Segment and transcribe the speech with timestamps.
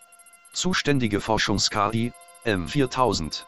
[0.53, 2.13] Zuständige Forschungs-KI,
[2.47, 3.47] M4000.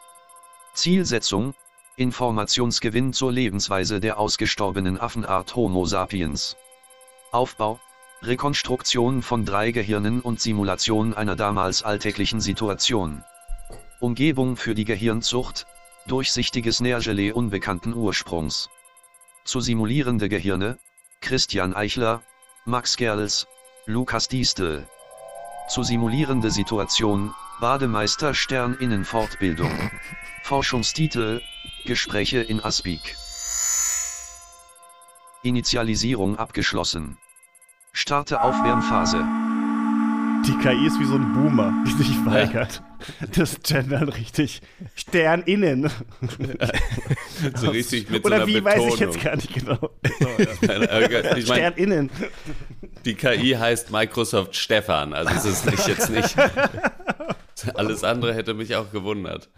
[0.73, 1.53] Zielsetzung,
[1.95, 6.57] Informationsgewinn zur Lebensweise der ausgestorbenen Affenart Homo sapiens.
[7.31, 7.79] Aufbau,
[8.21, 13.23] Rekonstruktion von drei Gehirnen und Simulation einer damals alltäglichen Situation.
[14.01, 15.65] Umgebung für die Gehirnzucht,
[16.07, 18.69] durchsichtiges Nährgelee unbekannten Ursprungs.
[19.43, 20.77] Zu simulierende Gehirne,
[21.21, 22.21] Christian Eichler,
[22.65, 23.47] Max Gerls,
[23.85, 24.87] Lukas Diestel.
[25.67, 29.91] Zu simulierende Situation, Bademeister Stern Innenfortbildung.
[30.43, 31.41] Forschungstitel,
[31.85, 33.15] Gespräche in Aspik.
[35.41, 37.17] Initialisierung abgeschlossen.
[37.93, 39.44] Starte Aufwärmphase.
[40.47, 42.83] Die KI ist wie so ein Boomer, die sich weigert.
[43.35, 44.61] Das Gendern richtig.
[44.93, 45.89] Stern innen.
[47.55, 48.87] so richtig mit Oder so einer wie Betonung.
[48.87, 49.89] weiß ich jetzt gar nicht genau.
[50.37, 52.09] Ich meine, Stern innen.
[53.05, 56.35] die KI heißt Microsoft Stefan, also es ist nicht jetzt nicht.
[57.75, 59.49] Alles andere hätte mich auch gewundert.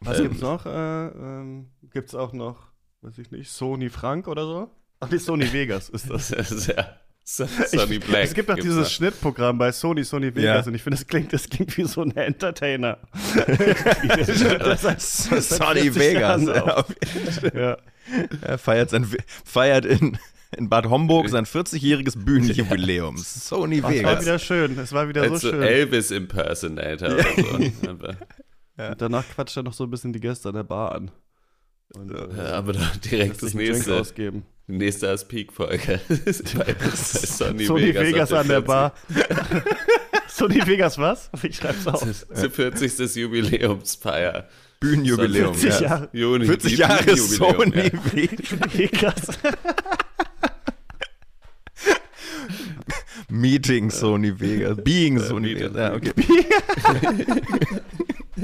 [0.00, 0.24] Was Ähm.
[0.24, 0.66] gibt's noch?
[0.66, 2.68] Äh, ähm, gibt's auch noch,
[3.02, 4.70] weiß ich nicht, Sony Frank oder so?
[5.00, 6.30] Ach nee, Sony Vegas ist das.
[6.66, 6.96] Ja
[7.66, 8.24] Sonny Black.
[8.24, 8.90] Es gibt gibt's dieses da.
[8.90, 10.68] Schnittprogramm bei Sony, Sony Vegas Ja.
[10.68, 12.98] und ich finde, das klingt, das klingt wie so ein Entertainer.
[14.98, 16.20] Sonny 40 Vegas.
[16.20, 16.86] Jahren Ja, auf.
[17.54, 17.76] ja.
[18.42, 19.06] Er feiert, sein,
[19.44, 20.18] feiert in,
[20.56, 23.16] in Bad Homburg sein 40-jähriges Bühnenjubiläum.
[23.18, 24.22] Sony Es war Vegas.
[24.22, 25.62] wieder schön, es war wieder Als so schön.
[25.62, 27.88] Elvis Impersonator oder so.
[27.88, 28.16] Aber,
[28.90, 31.10] Und danach quatscht er noch so ein bisschen die Gäste an der Bar an.
[31.94, 34.44] Und, äh, ja, aber doch direkt das nächste, ausgeben.
[34.68, 36.00] die nächste als Peak-Folge.
[36.32, 38.66] Sonny, Sony Vegas, Vegas, an der 40.
[38.66, 38.94] Bar.
[40.28, 41.30] Sony Vegas was?
[41.42, 42.00] Ich schreib's auf.
[42.02, 43.16] Das 40.
[43.16, 44.48] Jubiläumsfeier.
[44.78, 45.54] Bühnenjubiläum.
[45.54, 45.88] 40 ja.
[45.88, 48.72] Jahre Juni, 40 die Jahre Sony ja.
[48.72, 49.28] Vegas.
[53.28, 54.78] Meeting Sony Vegas.
[54.82, 55.74] Being Sony Meeting.
[55.74, 55.76] Vegas.
[55.76, 56.12] Ja, okay.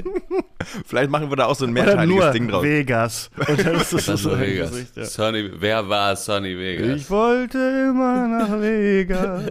[0.86, 2.62] Vielleicht machen wir da auch so ein Oder mehrteiliges nur Ding draus.
[2.64, 3.30] Vegas.
[3.48, 4.70] Und dann ist das Das so Vegas.
[4.70, 5.04] Gesicht, ja.
[5.04, 7.00] Sonny, wer war Sonny Vegas?
[7.02, 9.50] Ich wollte immer nach Vegas.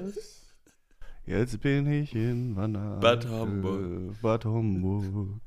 [1.26, 3.00] Jetzt bin ich in Manhattan.
[3.00, 4.22] Bad Homburg.
[4.22, 5.42] Bad Homburg.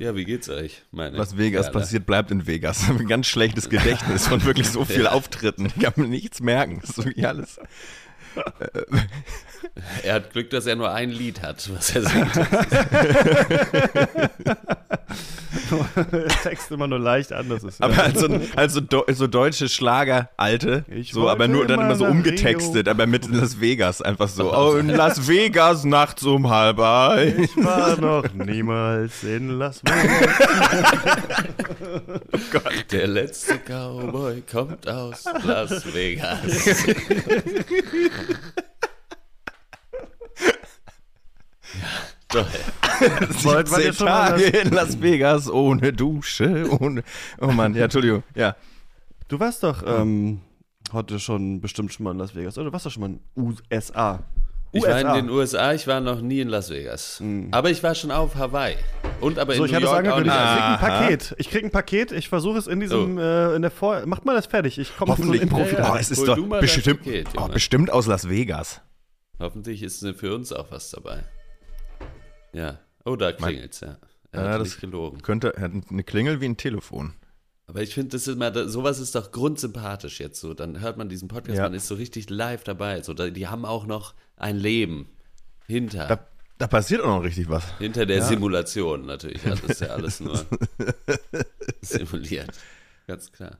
[0.00, 0.82] ja, wie geht's euch?
[0.90, 1.78] Meine Was Vegas Kerle?
[1.80, 2.88] passiert, bleibt in Vegas.
[2.98, 5.66] Ein ganz schlechtes Gedächtnis von wirklich so viel Auftritten.
[5.66, 6.78] Ich kann mir nichts merken.
[6.80, 7.60] Das ist wirklich alles.
[10.02, 12.34] Er hat Glück, dass er nur ein Lied hat, was er singt.
[16.42, 17.82] Text immer nur leicht anders ist.
[17.82, 21.80] Aber halt so, halt so, do, so deutsche Schlager, alte, Ich so, aber nur dann
[21.80, 24.52] immer immer so umgetextet, aber mit Las Vegas einfach so.
[24.60, 27.50] Oh, in Las Vegas nachts um halb eins.
[27.56, 30.34] Ich war noch niemals in Las Vegas.
[32.90, 36.84] Der letzte Cowboy kommt aus Las Vegas.
[42.32, 47.02] Wollt ihr 17 schon mal Tage in Las Vegas ohne Dusche, ohne.
[47.40, 48.22] Oh Mann, ja, Entschuldigung.
[48.34, 48.56] Ja.
[49.28, 50.40] Du warst doch ähm,
[50.92, 52.58] heute schon bestimmt schon mal in Las Vegas.
[52.58, 54.22] Oder du warst doch schon mal in USA.
[54.72, 55.14] Ich war in USA.
[55.16, 57.20] den USA, ich war noch nie in Las Vegas.
[57.50, 58.76] Aber ich war schon auf Hawaii.
[59.20, 60.30] Und aber So, in ich New York auch nicht.
[60.30, 60.36] angekündigt.
[60.36, 60.78] Ich krieg ein.
[60.78, 61.34] Paket.
[61.38, 62.12] Ich krieg ein Paket.
[62.12, 64.06] Ich versuche es in diesem, äh, in der Vor...
[64.06, 64.78] Macht mal das fertig.
[64.78, 65.42] Ich komme so ein Hoffentlich.
[65.42, 65.58] Impro.
[65.62, 65.92] Ja, ja.
[65.92, 68.80] Oh, es ist doch du mal bestimmt, Paket, oh, bestimmt aus Las Vegas.
[69.40, 71.24] Hoffentlich ist für uns auch was dabei.
[72.52, 72.78] Ja.
[73.04, 73.98] Oh, da klingelt's, ja.
[74.32, 75.22] Er Ja, hat das- nicht gelogen.
[75.22, 77.14] Könnte, hat eine Klingel wie ein Telefon.
[77.66, 80.54] Aber ich finde, das ist immer, sowas ist doch grundsympathisch jetzt so.
[80.54, 81.64] Dann hört man diesen Podcast, Ja.
[81.64, 83.02] man ist so richtig live dabei.
[83.02, 85.08] So, die haben auch noch ein Leben
[85.68, 86.06] hinter.
[86.08, 86.26] Da,
[86.58, 87.62] da passiert auch noch richtig was.
[87.78, 89.44] hinter der Simulation natürlich.
[89.44, 90.44] Ja, das ist ja alles nur
[91.80, 92.50] simuliert.
[93.06, 93.58] Ganz klar.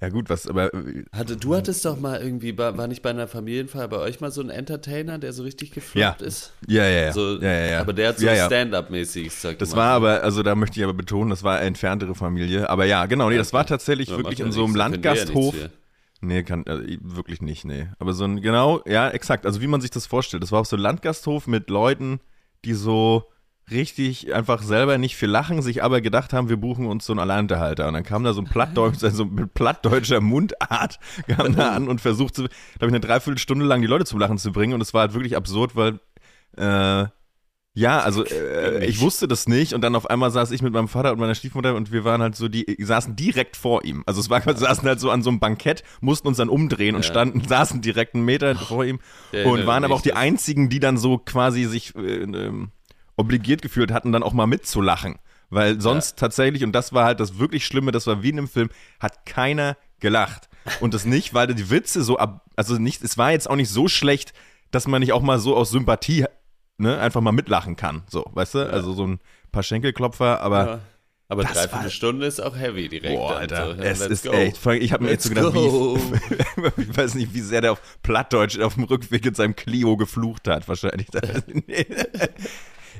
[0.00, 0.72] Ja, gut, was, aber.
[0.74, 4.30] äh, Hatte, du hattest doch mal irgendwie, war, nicht bei einer Familienfeier bei euch mal
[4.30, 6.26] so ein Entertainer, der so richtig gefloppt Ja.
[6.26, 6.52] ist?
[6.66, 7.12] Ja, ja, ja.
[7.12, 7.80] So, ja, ja, ja.
[7.80, 8.46] Aber der hat so ja.
[8.46, 9.84] Stand-up-mäßig Zeug Das gemacht.
[9.84, 12.68] war aber, also da möchte ich aber betonen, das war eine entferntere Familie.
[12.68, 15.54] Aber ja, genau, nee, das war tatsächlich Ja, wirklich in so einem Landgasthof.
[16.20, 17.88] Nee, kann, äh, wirklich nicht, nee.
[17.98, 19.44] Aber so ein, genau, ja, exakt.
[19.44, 20.42] Also wie man sich das vorstellt.
[20.42, 22.20] Das war auch so ein Landgasthof mit Leuten,
[22.64, 23.24] die so
[23.70, 27.20] richtig einfach selber nicht viel lachen, sich aber gedacht haben, wir buchen uns so einen
[27.20, 27.88] Alleinunterhalter.
[27.88, 32.00] Und dann kam da so ein Plattdeutsch, also mit plattdeutscher Mundart, kam da an und
[32.00, 32.50] versucht, glaube
[32.80, 34.74] ich, eine Dreiviertelstunde lang die Leute zum Lachen zu bringen.
[34.74, 36.00] Und es war halt wirklich absurd, weil
[36.56, 37.06] äh,
[37.76, 40.86] ja, also äh, ich wusste das nicht und dann auf einmal saß ich mit meinem
[40.86, 44.04] Vater und meiner Stiefmutter und wir waren halt so, die saßen direkt vor ihm.
[44.06, 46.94] Also es war, wir saßen halt so an so einem Bankett, mussten uns dann umdrehen
[46.94, 47.08] und Ja.
[47.10, 49.00] standen, saßen direkt einen Meter vor ihm
[49.32, 52.70] und waren aber auch die einzigen, die dann so quasi sich äh, ähm,
[53.16, 55.16] obligiert gefühlt hatten, dann auch mal mitzulachen.
[55.50, 58.48] Weil sonst tatsächlich, und das war halt das wirklich Schlimme, das war wie in einem
[58.48, 60.48] Film, hat keiner gelacht.
[60.80, 63.68] Und das nicht, weil die Witze so ab, also nicht, es war jetzt auch nicht
[63.70, 64.32] so schlecht,
[64.70, 66.24] dass man nicht auch mal so aus Sympathie,
[66.78, 68.02] ne, einfach mal mitlachen kann.
[68.08, 68.70] So, weißt du?
[68.72, 69.20] Also so ein
[69.52, 70.66] paar Schenkelklopfer, aber.
[70.66, 70.80] Ja.
[71.26, 73.16] Aber Das dreiviertel Stunde ist auch heavy direkt.
[73.16, 73.36] Boah.
[73.36, 74.32] Alter, So, ja, es ist go.
[74.32, 74.64] echt.
[74.66, 75.96] Ich habe mir jetzt so gedacht, go.
[75.96, 79.96] wie, ich weiß nicht, wie sehr der auf Plattdeutsch auf dem Rückweg in seinem Clio
[79.96, 81.06] geflucht hat, wahrscheinlich.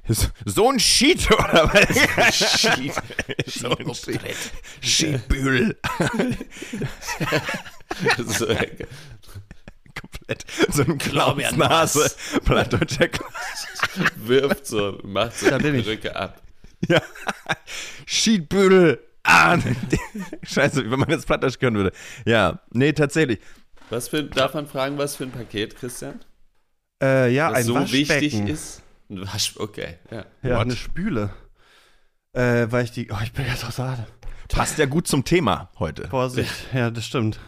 [0.09, 0.29] So-
[0.71, 2.35] ein Shit, oder was?
[2.35, 2.93] Shit.
[3.47, 4.21] so ein Shit.
[4.81, 5.77] Shitbühl.
[8.27, 8.47] so,
[10.01, 10.45] Komplett.
[10.71, 12.15] So ein Clownsnase.
[12.45, 13.31] Plattdeutscher Clown.
[14.17, 15.87] wirft so, macht so die ich.
[15.87, 16.43] Rücke ab.
[16.89, 17.01] Ja.
[18.07, 19.01] Schiedbüdel.
[19.23, 19.57] Ah,
[20.43, 21.93] scheiße, wenn man jetzt Plattdeutsch können würde.
[22.27, 23.39] Ja, nee, tatsächlich.
[23.89, 26.21] Was für, darf man fragen, was für ein Paket, Christian?
[27.03, 28.21] Äh, ja, Was ein so Waschbecken.
[28.21, 28.83] wichtig ist?
[29.15, 30.25] Ein Wasch, okay, ja.
[30.43, 31.31] Ja, eine Spüle.
[32.33, 33.11] Äh, weil ich die.
[33.11, 34.07] Oh, ich bin jetzt außer Atem.
[34.49, 36.09] Passt ja gut zum Thema heute.
[36.09, 36.53] Vorsicht.
[36.73, 37.39] Ja, das stimmt.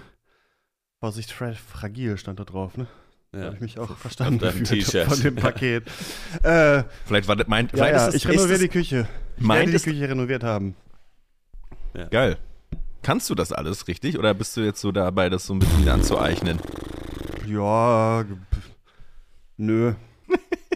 [1.00, 2.86] Vorsicht, fra fragil stand da drauf, ne?
[3.32, 3.44] Da ja.
[3.46, 5.86] habe ich mich auch verstanden gefühlt von dem Paket.
[6.42, 7.66] äh, Vielleicht war das mein.
[7.66, 9.08] ja, Vielleicht ja, ist das, ich renoviere ist die Küche.
[9.36, 10.74] Ich werde die Küche renoviert haben.
[11.92, 12.38] das, Geil.
[13.02, 14.18] Kannst du das alles richtig?
[14.18, 16.58] Oder bist du jetzt so dabei, das so ein bisschen anzueignen?
[17.46, 18.24] Ja,
[19.56, 19.94] nö.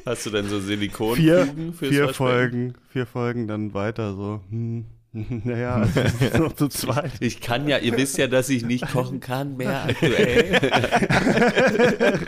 [0.06, 2.14] Hast du denn so Vier, Silikonfugen fürs vier Waschbecken?
[2.14, 4.40] Folgen, vier Folgen, dann weiter so.
[4.50, 4.86] Hm.
[5.12, 7.12] Naja, es ist noch zu zweit.
[7.20, 10.60] Ich kann ja, ihr wisst ja, dass ich nicht kochen kann mehr aktuell.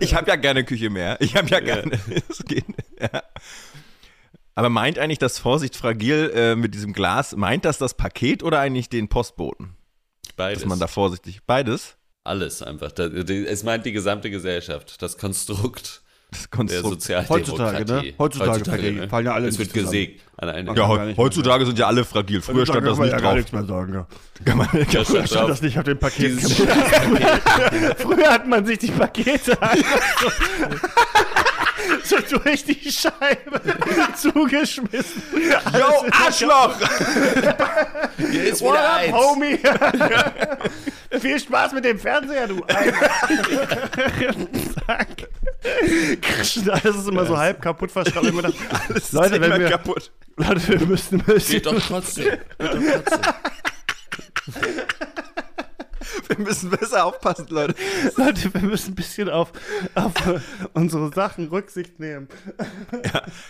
[0.00, 1.16] Ich habe ja gerne Küche mehr.
[1.20, 1.98] Ich habe ja gerne.
[2.28, 2.64] Es geht,
[3.00, 3.22] ja.
[4.54, 8.60] Aber meint eigentlich das Vorsicht fragil äh, mit diesem Glas, meint das das Paket oder
[8.60, 9.76] eigentlich den Postboten?
[10.36, 10.60] Beides.
[10.60, 11.40] Dass man da vorsichtig.
[11.46, 11.96] Beides?
[12.24, 12.92] Alles einfach.
[12.92, 16.02] Das, es meint die gesamte Gesellschaft, das Konstrukt
[16.32, 16.84] Das der Konstrukt.
[17.02, 17.50] Sozialdemokratie.
[17.50, 18.14] Heutzutage, ne?
[18.18, 19.84] Heutzutage fallen ja- fallen ja alle Es wird zusammen.
[19.86, 22.40] gesägt an eine Ja, Ja, gar mehr, heutzutage sind ja alle fragil.
[22.42, 23.52] Früher stand das nicht drauf.
[23.52, 23.94] mehr sagen.
[23.94, 24.06] Ja.
[24.44, 26.40] Kann man, stand Früher stand drauf, das nicht auf dem Paket.
[27.98, 29.56] Früher hat man sich die Pakete
[32.04, 33.60] so, durch die Scheibe
[34.16, 35.22] zugeschmissen.
[35.78, 36.76] Yo, Arschloch!
[38.18, 39.12] Hier ist What wieder up, eins.
[39.12, 39.58] Homie?
[41.20, 42.60] Viel Spaß mit dem Fernseher, du.
[44.86, 45.08] Zack.
[46.32, 46.56] Das
[46.96, 48.26] ist immer so halb kaputt verschraubt.
[49.12, 50.10] Leute, wenn wir- kaputt.
[50.36, 51.54] Leute, wir müssen ein bisschen.
[51.62, 52.24] Geht doch trotzdem.
[52.24, 53.32] Geht doch trotzdem.
[56.28, 57.74] Wir müssen besser aufpassen, Leute.
[58.16, 59.52] Leute, wir müssen ein bisschen auf,
[59.94, 60.12] auf
[60.74, 62.28] unsere Sachen Rücksicht nehmen.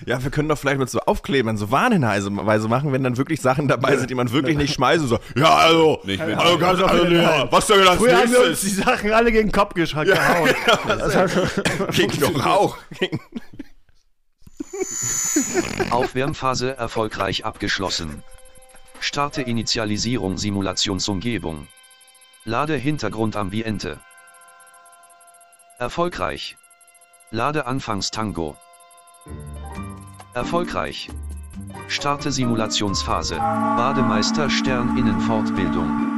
[0.07, 3.69] Ja, wir können doch vielleicht mit so Aufklebern so Warnhinweise machen, wenn dann wirklich Sachen
[3.69, 5.21] dabei sind, die man wirklich nicht schmeißen soll.
[5.37, 8.49] Ja, also, Nicht mit also ganz also, ja, was soll das Früher haben wir uns
[8.49, 8.71] nächstes?
[8.71, 10.51] die Sachen alle gegen den Kopf gesch- gehauen.
[10.87, 11.49] Das hat schon-
[11.91, 12.79] Gegen doch Rauch.
[12.99, 13.21] Gegen-
[15.91, 18.23] Aufwärmphase erfolgreich abgeschlossen.
[19.01, 21.67] Starte Initialisierung Simulationsumgebung.
[22.45, 23.99] Lade Hintergrundambiente.
[25.79, 26.57] Erfolgreich.
[27.31, 28.57] Lade Anfangstango.
[30.35, 31.09] Erfolgreich.
[31.89, 33.37] Starte Simulationsphase.
[33.37, 36.09] Bademeister Stern Innenfortbildung.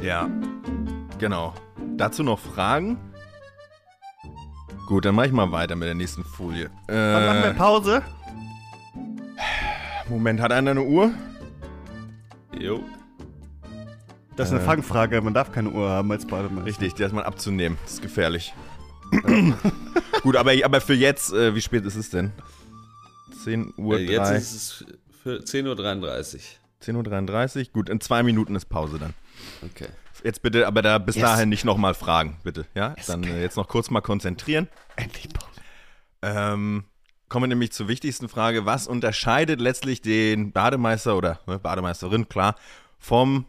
[0.00, 0.28] Ja,
[1.18, 1.54] genau.
[1.96, 2.98] Dazu noch Fragen?
[4.86, 6.70] Gut, dann mache ich mal weiter mit der nächsten Folie.
[6.86, 8.02] Wann machen wir Äh, Pause?
[10.08, 11.12] Moment, hat einer eine Uhr?
[12.58, 12.84] Jo.
[14.36, 15.20] Das ist eine Fangfrage.
[15.20, 16.66] Man darf keine Uhr haben als Bademeister.
[16.66, 17.78] Richtig, die erstmal abzunehmen.
[17.84, 18.52] Das ist gefährlich.
[20.22, 22.32] Gut, aber, aber für jetzt, äh, wie spät ist es denn?
[23.44, 23.98] 10 Uhr.
[23.98, 24.36] Äh, Jetzt drei.
[24.36, 24.84] ist es
[25.22, 27.02] für 10.33 Uhr.
[27.02, 27.72] 10.33 Uhr.
[27.72, 29.14] Gut, in zwei Minuten ist Pause dann.
[29.62, 29.88] Okay.
[30.24, 31.24] Jetzt bitte, aber da bis Yes.
[31.24, 32.66] dahin nicht nochmal fragen, bitte.
[32.74, 32.94] Ja?
[32.96, 33.32] Yes, dann okay.
[33.38, 34.68] äh, jetzt noch kurz mal konzentrieren.
[34.96, 35.60] Endlich Pause.
[36.22, 36.84] Ähm,
[37.28, 38.66] kommen wir nämlich zur wichtigsten Frage.
[38.66, 42.56] Was unterscheidet letztlich den Bademeister oder ne, Bademeisterin, klar,
[42.98, 43.46] vom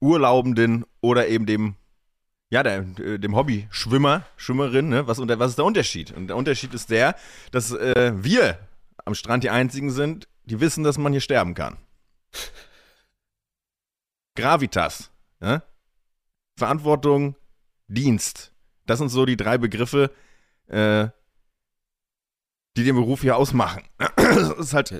[0.00, 1.74] Urlaubenden oder eben dem,
[2.50, 5.06] ja, der, äh, dem Hobby-Schwimmer, Schwimmerin, ne?
[5.06, 6.12] was, unter, was ist der Unterschied?
[6.12, 7.16] Und der Unterschied ist der,
[7.50, 8.58] dass äh, wir
[9.04, 11.76] am Strand die Einzigen sind, die wissen, dass man hier sterben kann.
[14.36, 15.62] Gravitas, ja?
[16.56, 17.36] Verantwortung,
[17.88, 18.52] Dienst.
[18.86, 20.10] Das sind so die drei Begriffe,
[20.68, 21.08] äh,
[22.76, 23.82] die den Beruf hier ausmachen.
[24.16, 24.92] Das ist halt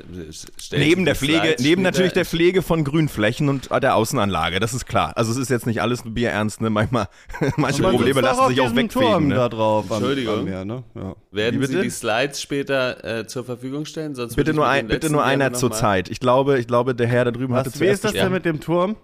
[0.58, 4.86] Stell neben der Pflege, neben natürlich der Pflege von Grünflächen und der Außenanlage, das ist
[4.86, 5.12] klar.
[5.16, 6.70] Also es ist jetzt nicht alles bierernst, ne?
[6.70, 7.08] Manchmal,
[7.56, 8.88] manche Man Probleme lassen sich auch wegfegen.
[8.88, 9.34] Turm Ne?
[9.34, 9.90] da drauf.
[9.90, 10.38] Entschuldigung.
[10.38, 10.84] am Meer, ne?
[10.94, 11.14] ja.
[11.30, 11.82] Werden Sie bitte?
[11.82, 14.14] die Slides später äh, zur Verfügung stellen?
[14.14, 16.08] Sonst Bitte nur, ein, bitte nur einer zur Zeit.
[16.08, 18.32] Ich glaube, ich glaube, der Herr da drüben hatte Was, wie ist zuerst das denn
[18.32, 18.96] mit dem Turm?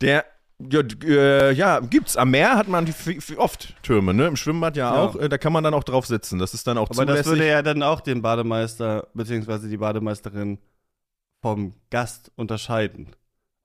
[0.00, 0.24] Der
[0.60, 2.16] Ja, äh, ja, gibt's.
[2.16, 2.92] Am Meer hat man
[3.36, 4.26] oft Türme, ne?
[4.26, 5.02] Im Schwimmbad ja, Ja.
[5.02, 5.14] auch.
[5.16, 6.38] Äh, da kann man dann auch drauf sitzen.
[6.40, 9.68] Das ist dann auch Aber das würde ja dann auch den Bademeister bzw.
[9.68, 10.58] die Bademeisterin
[11.42, 13.14] vom Gast unterscheiden.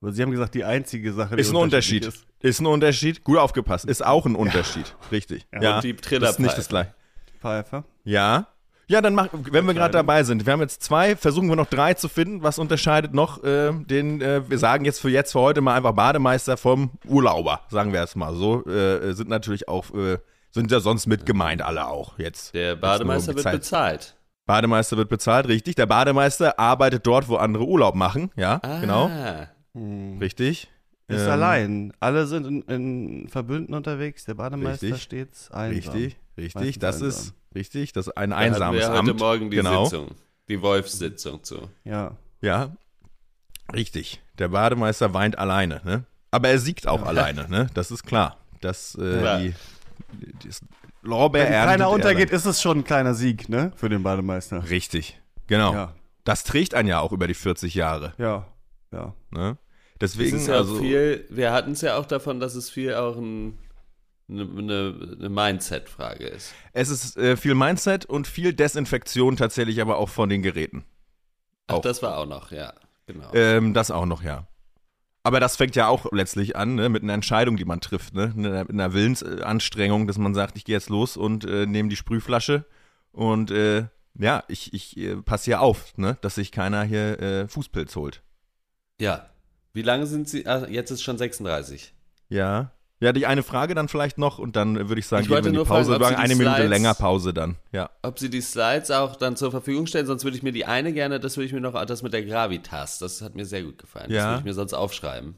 [0.00, 2.04] Aber Sie haben gesagt, die einzige Sache, die ist ein Unterschied.
[2.04, 2.60] unterschiedlich Ist.
[2.60, 3.24] ein Unterschied.
[3.24, 3.86] Gut aufgepasst.
[3.86, 4.94] Ist auch ein Unterschied.
[5.10, 5.46] Richtig.
[5.52, 5.62] Ja.
[5.62, 5.74] Ja.
[5.76, 6.68] Und die das ist nicht das Trillerpfeife.
[6.68, 6.94] gleiche.
[7.34, 7.40] ist.
[7.40, 7.84] Pfeife.
[8.04, 8.46] Ja.
[8.86, 10.44] Ja, dann mach, wenn wir gerade dabei sind.
[10.46, 12.42] Wir haben jetzt zwei, versuchen wir noch drei zu finden.
[12.42, 15.92] Was unterscheidet noch äh, den, äh, wir sagen jetzt für jetzt, für heute mal einfach
[15.92, 18.64] Bademeister vom Urlauber, sagen wir jetzt mal so.
[18.66, 20.18] Äh, sind natürlich auch, äh,
[20.50, 22.54] sind ja sonst mit gemeint alle auch jetzt.
[22.54, 24.16] Der Bademeister wird bezahlt.
[24.46, 25.74] Bademeister wird bezahlt, richtig.
[25.76, 28.30] Der Bademeister arbeitet dort, wo andere Urlaub machen.
[28.36, 29.10] Ja, Ah, genau.
[29.74, 30.18] Hm.
[30.18, 30.70] Richtig.
[31.08, 31.92] Ist Ähm, allein.
[32.00, 34.24] Alle sind in, in Verbünden unterwegs.
[34.24, 35.02] Der Bademeister Richtig.
[35.02, 35.92] stets einsam.
[35.94, 36.54] Richtig, richtig.
[36.54, 37.08] Meistens Das einsam.
[37.08, 37.92] ist richtig.
[37.92, 39.20] Das ist ein Da hatten einsames wir heute Amt.
[39.20, 39.84] Morgen die genau.
[39.84, 40.08] Sitzung.
[40.48, 41.68] Die Wolfssitzung zu.
[41.84, 42.16] Ja.
[42.40, 42.76] Ja,
[43.72, 44.20] richtig.
[44.38, 46.04] Der Bademeister weint alleine, ne?
[46.30, 47.68] Aber er siegt auch alleine, ne?
[47.74, 48.38] Das ist klar.
[48.60, 49.38] Das, äh, Ja.
[49.38, 49.54] die,
[50.12, 50.50] die,
[51.02, 53.72] Lorbeer Wenn keiner er untergeht, ist es schon ein kleiner Sieg, ne?
[53.76, 54.68] Für den Bademeister.
[54.70, 55.72] Richtig, genau.
[55.74, 55.94] Ja.
[56.24, 58.46] Das trägt einen ja auch über die 40 Jahre, Ja.
[58.90, 59.14] Ja.
[59.30, 59.58] ne?
[60.00, 62.94] Es Deswegen, ist ja also, viel, wir hatten es ja auch davon, dass es viel
[62.94, 63.58] auch ein,
[64.28, 66.54] eine, eine, Mindset-Frage ist.
[66.72, 70.84] es ist äh, viel Mindset und viel Desinfektion tatsächlich aber auch von den Geräten.
[71.66, 71.82] Ach, Auch.
[71.82, 72.72] das war auch noch, ja.
[73.06, 73.30] Genau.
[73.34, 74.46] Ähm, das auch noch, ja.
[75.22, 78.32] Aber das fängt ja auch letztlich an, ne, mit einer Entscheidung, die man trifft, ne?
[78.34, 81.96] Mit einer, einer Willensanstrengung, dass man sagt, ich gehe jetzt los und äh, nehme die
[81.96, 82.66] Sprühflasche
[83.12, 83.86] und äh,
[84.18, 88.22] ja, ich, ich äh, passe hier auf, ne, dass sich keiner hier äh, Fußpilz holt.
[89.00, 89.28] ja.
[89.74, 90.46] Wie lange sind Sie?
[90.46, 91.92] Ah, jetzt ist schon 36.
[92.28, 92.70] Ja.
[93.00, 95.50] Ja, die eine Frage dann vielleicht noch und dann würde ich sagen, Ich gehen wir
[95.50, 95.96] in die Pause.
[95.96, 97.56] fragen, eine Minute Slides- länger Pause dann.
[97.72, 97.90] Ja.
[98.02, 100.92] Ob Sie die Slides auch dann zur Verfügung stellen, sonst würde ich mir die eine
[100.92, 103.78] gerne, das würde ich mir noch, das mit der Gravitas, das hat mir sehr gut
[103.78, 104.06] gefallen.
[104.08, 104.26] Das Ja.
[104.30, 105.34] würde ich mir sonst aufschreiben.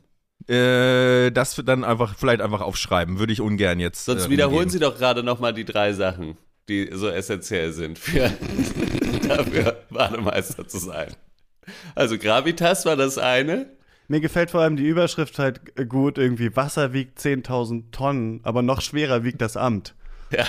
[0.48, 4.04] Äh, das dann einfach, vielleicht einfach aufschreiben, würde ich ungern jetzt.
[4.04, 4.68] Sonst äh, wiederholen.
[4.68, 6.36] Sie doch gerade nochmal die drei Sachen,
[6.68, 8.30] die so essentiell sind für
[9.28, 11.14] dafür Bademeister zu sein.
[11.96, 13.70] Also Gravitas war das eine.
[14.08, 18.80] Mir gefällt vor allem die Überschrift halt gut, irgendwie Wasser wiegt 10.000 Tonnen, aber noch
[18.80, 19.94] schwerer wiegt das Amt.
[20.30, 20.44] Ja.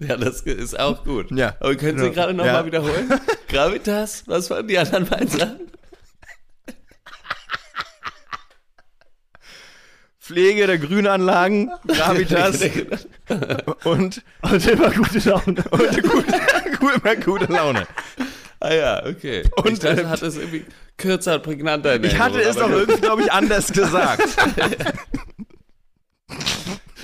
[0.00, 1.30] Ja, das ist auch gut.
[1.32, 1.56] Ja.
[1.58, 2.66] Aber können Sie gerade nochmal Ja.
[2.66, 3.12] wiederholen?
[3.48, 5.60] Gravitas, was waren die anderen beiden Sachen?
[10.20, 12.60] Pflege der Grünanlagen, Gravitas
[13.84, 15.64] und Und immer gute Laune.
[15.70, 16.02] Und gute,
[16.78, 17.86] gut, immer gute Laune.
[18.60, 19.44] Ah ja, okay.
[19.56, 20.64] Und, ich dachte, äh, hat es irgendwie
[20.98, 24.22] kürzer und prägnanter Ich hatte es doch irgendwie, glaube ich, anders gesagt.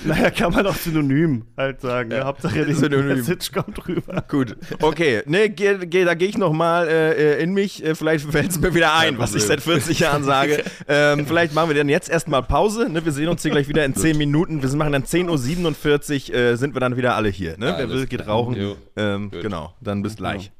[0.05, 2.11] Naja, kann man auch synonym halt sagen.
[2.11, 2.17] Ja.
[2.17, 2.25] Ja.
[2.25, 3.17] Hauptsache die Synonym.
[3.17, 4.23] Message kommt rüber.
[4.29, 5.23] Gut, okay.
[5.25, 7.83] Nee, geh, geh, da gehe ich nochmal äh, in mich.
[7.83, 10.63] Äh, vielleicht fällt es mir wieder ein, Kein was ich seit 40 Jahren sage.
[10.87, 12.87] ähm, vielleicht machen wir dann jetzt erstmal Pause.
[12.89, 13.03] Ne?
[13.03, 14.61] Wir sehen uns hier gleich wieder in 10 Minuten.
[14.61, 17.57] Wir machen dann 10.47 Uhr, äh, sind wir dann wieder alle hier.
[17.57, 17.65] Ne?
[17.65, 18.75] Wer Alles will, geht rauchen.
[18.95, 20.51] Ähm, genau, dann bis gleich.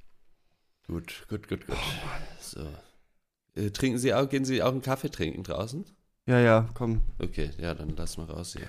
[0.87, 1.77] Gut, gut, gut, gut.
[2.39, 2.61] So.
[3.55, 5.85] Äh, trinken Sie auch, gehen Sie auch einen Kaffee trinken draußen?
[6.27, 7.01] Ja, ja, komm.
[7.19, 8.67] Okay, ja, dann lass mal raus hier.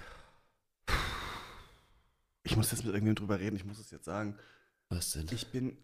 [2.44, 4.36] Ich muss jetzt mit irgendjemandem drüber reden, ich muss es jetzt sagen.
[4.88, 5.26] Was denn?
[5.32, 5.76] Ich bin.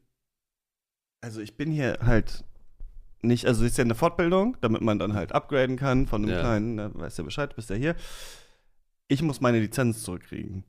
[1.21, 2.45] Also ich bin hier halt
[3.23, 6.41] nicht, also ist ja eine Fortbildung, damit man dann halt upgraden kann von einem Ja.
[6.41, 7.97] kleinen, da weißt du Bescheid, bist ja hier.
[9.09, 10.65] Ich muss meine Lizenz zurückkriegen.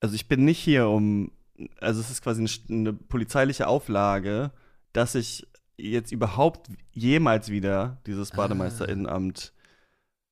[0.00, 1.32] Also ich bin nicht hier um,
[1.80, 4.52] also es ist quasi eine, eine polizeiliche Auflage,
[4.92, 5.46] dass ich
[5.82, 8.36] jetzt überhaupt jemals wieder dieses Ah.
[8.36, 9.52] Bademeister-Innenamt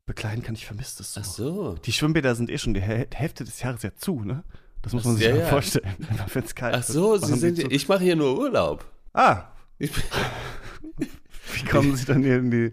[0.06, 0.54] bekleiden kann.
[0.54, 1.20] Ich vermisse das so.
[1.20, 1.74] Ach so.
[1.84, 4.42] Die Schwimmbäder sind eh schon die Häl- Hälfte des Jahres ja zu, ne?
[4.82, 5.46] Das muss man sich ja, mal ja.
[5.48, 5.94] vorstellen.
[6.08, 8.84] Einfach wenn's kalt Ach so, Sie sind, ich mache hier nur Urlaub.
[9.12, 9.44] Ah,
[9.78, 9.90] Ich,
[11.54, 12.72] wie kommen Sie dann hier in die.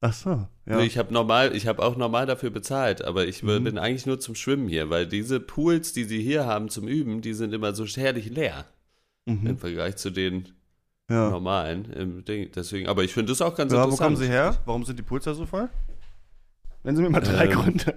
[0.00, 0.80] Ach so, ja.
[0.80, 3.64] Ich habe normal, ich habe auch normal dafür bezahlt, aber ich Mhm.
[3.64, 7.20] bin eigentlich nur zum Schwimmen hier, weil diese Pools, die Sie hier haben zum Üben,
[7.22, 8.64] die sind immer so herrlich leer
[9.26, 9.58] im Mhm.
[9.58, 10.48] Vergleich zu den
[11.12, 11.30] ja.
[11.30, 12.24] normalen.
[12.26, 12.50] Ding.
[12.54, 14.06] Deswegen, aber ich finde das auch ganz ja, wo interessant.
[14.06, 14.56] kommen Sie her?
[14.64, 15.68] Warum sind die da so voll?
[16.84, 17.94] Nennen Sie mir mal drei Ähm, Gründe.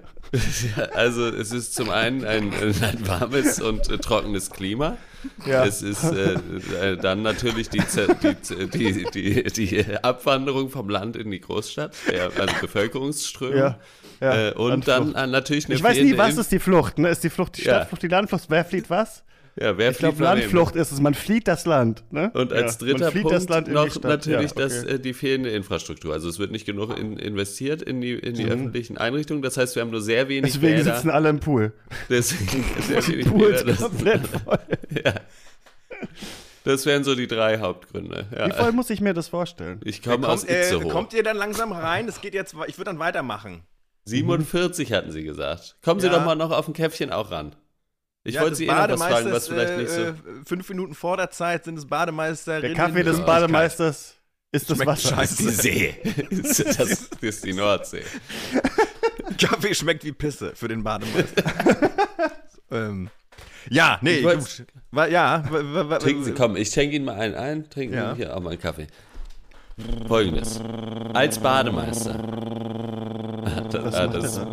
[0.76, 4.96] Ja, also es ist zum einen ein, ein warmes und äh, trockenes Klima.
[5.44, 5.64] Ja.
[5.64, 7.82] Es ist äh, äh, dann natürlich die,
[8.22, 13.56] die, die, die, Abwanderung vom Land in die Großstadt, der, also Bevölkerungsströme.
[13.56, 13.78] ja.
[14.20, 14.48] ja.
[14.50, 15.16] Äh, und Landflucht.
[15.16, 17.08] dann äh, natürlich eine Ich weiß nie, was ist die Flucht, ne?
[17.08, 17.62] Ist die Flucht die.
[17.62, 18.44] Stadtflucht, die Landflucht?
[18.48, 19.24] Wer flieht was?
[19.58, 20.22] Ja, wer Ich glaube?
[20.22, 21.00] Landflucht ist es.
[21.00, 22.30] Man flieht das Land, ne?
[22.34, 22.86] Und als ja.
[22.86, 24.94] dritter Punkt das Land in die noch natürlich ja, das, okay.
[24.94, 26.12] äh, die fehlende Infrastruktur.
[26.12, 28.50] Also es wird nicht genug in, investiert in die, in die Mhm.
[28.50, 29.40] öffentlichen Einrichtungen.
[29.42, 30.94] Das heißt, wir haben nur sehr wenig Deswegen Bäder.
[30.94, 31.72] sitzen alle im Pool.
[32.10, 33.72] Deswegen sehr wenig Pools Bäder.
[33.72, 34.58] Das, komplett voll.
[35.04, 35.14] ja.
[36.64, 38.26] das wären so die drei Hauptgründe.
[38.30, 38.50] Wie Ja.
[38.50, 39.80] voll muss ich mir das vorstellen?
[39.84, 40.88] Ich komme aus kommt, äh, Itzehoe.
[40.90, 42.08] kommt ihr dann langsam rein?
[42.08, 43.62] Es geht jetzt, ich würde dann weitermachen.
[44.04, 45.76] 47 hatten sie gesagt.
[45.82, 47.56] Kommen Sie doch mal noch auf ein Käffchen auch ran.
[48.26, 50.00] Ich Ja, wollte Sie eh noch was fragen, was vielleicht nicht so.
[50.00, 50.14] äh, äh,
[50.44, 52.60] Fünf Minuten vor der Zeit sind es Bademeister.
[52.60, 54.16] Der Kaffee des Bademeisters
[54.52, 55.16] ist das Schmeckt Wasser.
[55.16, 55.42] scheiße.
[55.44, 55.96] Die See.
[56.30, 58.02] das, das ist die Nordsee.
[59.40, 61.44] Kaffee schmeckt wie Pisse für den Bademeister.
[62.70, 63.10] ähm,
[63.70, 64.62] ja, nee, Ich.
[64.90, 67.70] Wa- ja, wa- wa- Trinken Sie, komm, ich schenke Ihnen mal einen ein.
[67.70, 68.10] Trinken Ja.
[68.10, 68.86] Sie hier auch mal einen Kaffee.
[70.08, 70.58] Folgendes.
[71.12, 72.14] Als Bademeister.
[73.70, 74.44] Das, ah, das, ja,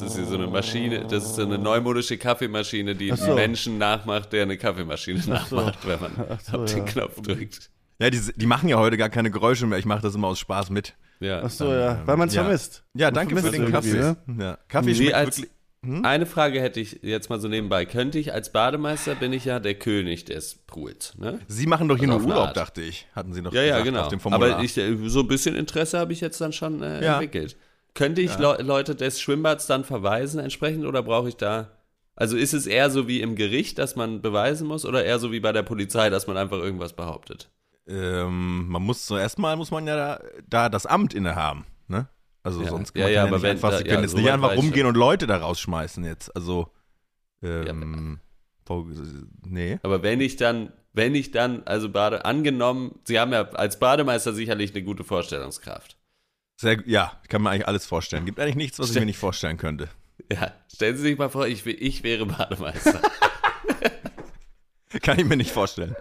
[0.00, 3.24] das ist hier so eine Maschine, das ist so eine neumodische Kaffeemaschine, die so.
[3.26, 5.30] einen Menschen nachmacht, der eine Kaffeemaschine so.
[5.32, 6.84] nachmacht, wenn man so, auf den ja.
[6.84, 7.70] Knopf drückt.
[8.00, 9.78] Ja, die, die machen ja heute gar keine Geräusche mehr.
[9.78, 10.94] Ich mache das immer aus Spaß mit.
[11.20, 11.42] Ja.
[11.44, 12.42] Ach so, ja, weil man es Ja.
[12.42, 12.82] vermisst.
[12.94, 13.92] Ja, Man danke für den Kaffee.
[13.92, 14.16] ne?
[14.38, 14.58] Ja.
[14.68, 15.50] Kaffee Nee, schmeckt als, wirklich.
[16.02, 17.84] Eine Frage hätte ich jetzt mal so nebenbei.
[17.84, 21.40] Könnte ich als Bademeister, bin ich ja der König des Pools, ne?
[21.46, 22.56] Sie machen doch hier Also nur Urlaub, Art.
[22.56, 23.06] dachte ich.
[23.14, 24.00] Hatten Sie noch Ja, ja, genau.
[24.00, 24.54] auf dem Formular.
[24.54, 27.12] Aber ich, äh, so ein bisschen Interesse habe ich jetzt dann schon äh, Ja.
[27.20, 27.56] entwickelt.
[27.94, 31.70] Könnte ich Leu- Leute des Schwimmbads dann verweisen entsprechend oder brauche ich da.
[32.16, 35.32] Also ist es eher so wie im Gericht, dass man beweisen muss oder eher so
[35.32, 37.50] wie bei der Polizei, dass man einfach irgendwas behauptet?
[37.86, 42.08] ähm, man muss so erstmal muss man ja da, da das Amt innehaben, ne?
[42.42, 42.70] Also Ja.
[42.70, 44.18] sonst kann Ja, man ja, ja, aber wenn einfach, da- sie ja, können jetzt so
[44.18, 46.34] nicht einfach rumgehen und Leute da rausschmeißen jetzt.
[46.34, 46.68] Also
[47.42, 48.20] ähm,
[49.44, 49.78] nee.
[49.82, 54.32] Aber wenn ich dann, wenn ich dann, also Bade, angenommen, Sie haben ja als Bademeister
[54.32, 55.96] sicherlich eine gute Vorstellungskraft.
[56.56, 58.24] Sehr, ja, kann man eigentlich alles vorstellen.
[58.26, 59.88] Gibt eigentlich nichts, was ich Ste- mir nicht vorstellen könnte.
[60.30, 63.00] Ja, stellen Sie sich mal vor, ich, ich wäre Bademeister.
[65.02, 65.96] Kann ich mir nicht vorstellen.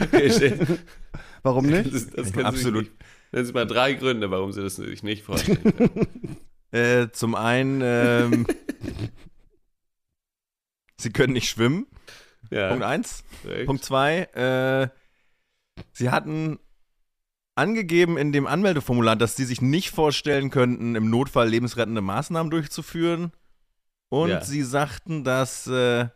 [0.00, 0.56] Okay,
[1.42, 1.94] Warum nicht?
[1.94, 2.84] Das, das können Absolut.
[2.84, 2.96] Nicht,
[3.30, 6.36] das sind mal drei Gründe, warum Sie das sich nicht vorstellen können.
[6.72, 8.46] Äh, zum einen, ähm,
[10.96, 11.86] sie können nicht schwimmen.
[12.50, 13.24] Ja, Punkt eins.
[13.42, 13.66] korrekt.
[13.66, 14.88] Punkt zwei, äh,
[15.92, 16.58] sie hatten
[17.54, 23.32] angegeben in dem Anmeldeformular, dass sie sich nicht vorstellen könnten, im Notfall lebensrettende Maßnahmen durchzuführen.
[24.08, 24.40] Und Ja.
[24.44, 26.08] sie sagten, dass äh,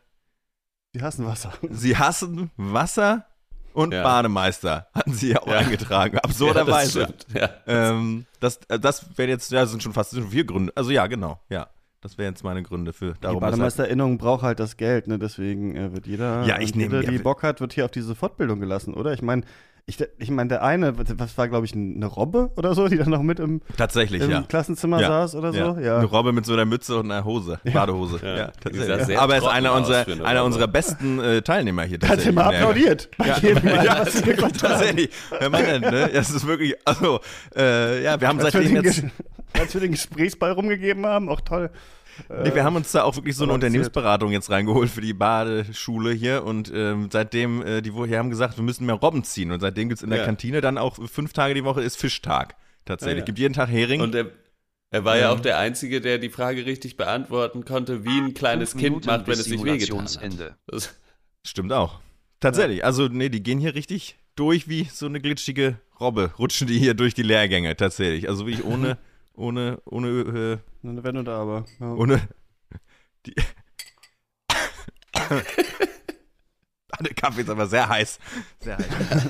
[0.94, 1.52] Die hassen Wasser.
[1.70, 3.26] sie hassen Wasser
[3.74, 4.02] und Ja.
[4.02, 4.86] Bademeister.
[4.94, 5.58] Hatten sie ja auch Ja.
[5.58, 6.14] eingetragen.
[6.14, 7.14] Ja, das Absurderweise.
[7.34, 7.50] ja.
[7.66, 10.72] ähm, das äh, das wären jetzt, ja, das sind schon fast schon vier Gründe.
[10.74, 11.68] Also ja, genau, ja.
[12.02, 13.40] Das wären jetzt meine Gründe für Die darum.
[13.40, 15.18] Bademeisterinnung braucht halt das Geld, ne?
[15.18, 17.90] Deswegen äh, wird jeder, Ja, ich nehm- jeder, ja, die Bock hat, wird hier auf
[17.90, 19.12] diese Fortbildung gelassen, oder?
[19.12, 19.42] Ich meine,
[19.88, 23.10] ich, ich meine, der eine, was war, glaube ich, eine Robbe oder so, die dann
[23.10, 24.42] noch mit im, Tatsächlich, im ja.
[24.42, 25.06] Klassenzimmer Ja.
[25.06, 25.78] saß oder so?
[25.80, 25.98] Ja.
[25.98, 28.18] Eine Robbe mit so einer Mütze und einer Hose, Badehose.
[28.24, 28.50] Ja.
[28.60, 29.04] Tatsächlich.
[29.06, 30.42] sehr Aber er ist einer, unserer, einer Robbe.
[30.44, 31.98] unserer besten äh, Teilnehmer hier.
[31.98, 33.08] Der hat tatsächlich, immer applaudiert.
[33.16, 35.10] Bei jedem Mal, Ja, was tatsächlich.
[35.38, 36.10] Wenn man denn, ne?
[36.12, 37.20] Das ist wirklich, also,
[37.54, 39.04] äh, ja, wir haben seitdem den, jetzt,
[39.52, 41.70] als wir den Gesprächsball rumgegeben haben, auch toll.
[42.44, 43.52] nee, wir haben uns da auch wirklich so eine.
[43.52, 48.30] Unternehmensberatung jetzt reingeholt für die Badeschule hier und ähm, seitdem, äh, die wo- hier haben
[48.30, 50.24] gesagt, wir müssen mehr Robben ziehen und seitdem gibt es in der Ja.
[50.24, 52.56] Kantine dann auch fünf Tage die Woche ist Fischtag.
[52.84, 53.16] Tatsächlich.
[53.16, 53.24] Ja, ja.
[53.24, 54.00] Gibt jeden Tag Hering.
[54.00, 54.26] Und er,
[54.90, 55.36] er war ja Ähm.
[55.38, 59.34] auch der Einzige, der die Frage richtig beantworten konnte, wie ein kleines Kind macht, wenn
[59.34, 60.54] es sich wehgetan hat.
[60.66, 60.94] Das,
[61.44, 62.00] Stimmt auch.
[62.40, 62.84] Tatsächlich.
[62.84, 66.32] Also, nee, die gehen hier richtig durch wie so eine glitschige Robbe.
[66.38, 68.28] Rutschen die hier durch die Lehrgänge, tatsächlich.
[68.28, 68.98] Also wirklich ohne,
[69.36, 71.64] ohne, ohne, Ne, Wenn und aber.
[71.80, 71.86] Ja.
[71.86, 72.28] äh, ohne.
[73.26, 73.34] Die.
[77.00, 78.18] Der Kaffee ist aber sehr heiß.
[78.60, 79.28] Sehr heiß.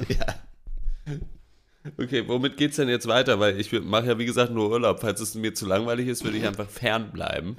[1.99, 3.41] okay, womit geht's denn jetzt weiter?
[3.41, 5.01] Weil ich mache ja, wie gesagt, nur Urlaub.
[5.01, 7.59] Falls es mir zu langweilig ist, würde ich einfach fernbleiben.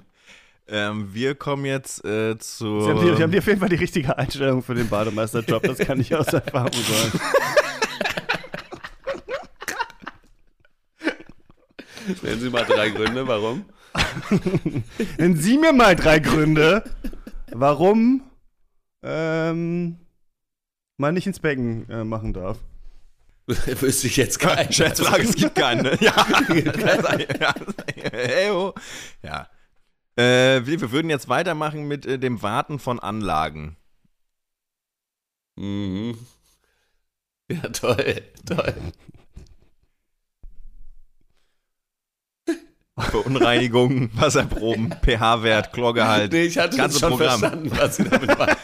[0.69, 2.81] Ähm, wir kommen jetzt äh, zu.
[2.81, 5.63] Sie haben, die, sie haben die auf jeden Fall die richtige Einstellung für den Bademeisterjob,
[5.63, 7.19] das kann ich aus Erfahrung sagen.
[12.21, 13.65] Nennen Sie mal drei Gründe, warum.
[15.17, 16.83] Nennen Sie mir mal drei Gründe,
[17.51, 18.23] warum
[19.03, 19.97] ähm,
[20.97, 22.57] man nicht ins Becken äh, machen darf.
[23.47, 24.71] Wüsste ich jetzt keinen.
[24.73, 25.83] Schätzfrage, es gibt keinen.
[25.83, 25.97] Ne?
[26.01, 26.13] Ja.
[27.39, 27.53] ja.
[28.11, 28.73] Hey, oh.
[29.21, 29.47] ja.
[30.15, 33.77] Äh, wir, wir würden jetzt weitermachen mit äh, dem Warten von Anlagen.
[35.55, 36.17] Mhm.
[37.49, 38.73] Ja, toll, toll.
[42.97, 46.31] Verunreinigung, Wasserproben, pH-Wert, Chlorgehalt.
[46.31, 47.39] Nee, ich hatte ganze schon Programm.
[47.39, 48.55] verstanden, was Sie damit meinen.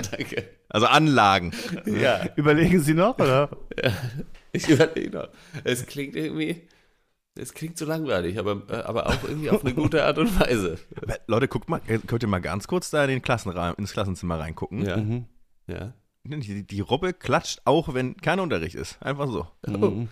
[0.10, 0.44] Danke.
[0.68, 1.52] Also Anlagen.
[1.86, 3.50] Ja, Überlegen Sie noch, oder?
[4.52, 5.28] ich überlege noch.
[5.64, 6.62] Es klingt irgendwie,
[7.38, 10.78] es klingt so langweilig, aber, äh, aber auch irgendwie auf eine gute Art und Weise.
[11.00, 13.92] Aber, Leute, guckt mal, äh, könnt ihr mal ganz kurz da in den Klassenraum, ins
[13.92, 14.84] Klassenzimmer reingucken.
[14.84, 15.24] Ja, Mhm.
[15.66, 15.92] ja.
[16.24, 19.00] Die, die Robbe klatscht auch, wenn kein Unterricht ist.
[19.02, 19.46] Einfach so.
[19.66, 20.06] Oh.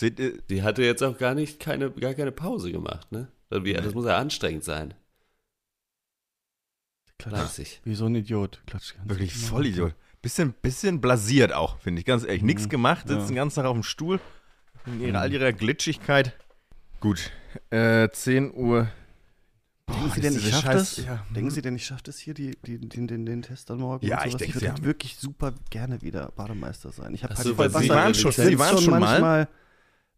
[0.00, 3.28] Seht ihr, Die hatte jetzt auch gar nicht keine, gar keine Pause gemacht, ne?
[3.50, 4.94] Das, wie, das muss ja anstrengend sein.
[7.20, 7.82] Fleißig.
[7.84, 8.62] Wie so ein Idiot.
[8.66, 9.46] Klatsch ganz Wirklich genau.
[9.46, 9.94] voll Idiot.
[10.22, 12.06] Bisschen, bisschen blasiert auch, finde ich.
[12.06, 12.42] Ganz ehrlich.
[12.42, 12.68] Nichts Mhm.
[12.70, 13.26] gemacht, sitzt Ja.
[13.26, 14.20] den ganzen Tag auf dem Stuhl.
[14.86, 15.16] In ihrer, Mhm.
[15.16, 16.34] all ihrer Glitschigkeit.
[17.00, 17.30] Gut.
[17.68, 18.88] Äh, 10 Uhr.
[19.86, 20.96] Denken Sie ist denn, ich diese schaff Scheiß- das?
[21.04, 21.26] ja.
[21.34, 24.06] Denken Sie denn, ich schaff das hier, die, die, den, den, den Test dann morgen?
[24.06, 27.12] Ja, ich denke, ich Sie würde wirklich super gerne wieder Bademeister sein.
[27.12, 29.48] Ich habe halt so, Sie waren schon- Sie waren schon mal?